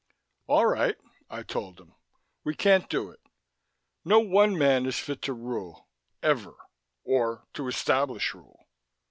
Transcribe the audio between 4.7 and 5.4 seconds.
is fit to